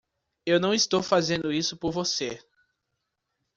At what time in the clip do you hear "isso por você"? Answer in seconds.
1.53-2.43